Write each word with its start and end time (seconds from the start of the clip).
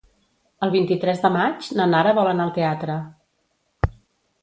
El 0.67 0.73
vint-i-tres 0.75 1.21
de 1.27 1.31
maig 1.37 1.69
na 1.81 1.89
Nara 1.93 2.17
vol 2.23 2.33
anar 2.33 2.49
al 2.51 2.57
teatre. 2.59 3.01